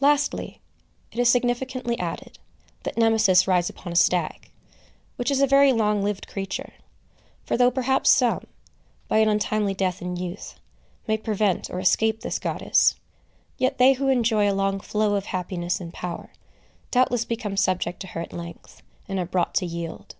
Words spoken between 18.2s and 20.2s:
at length, and are brought to yield.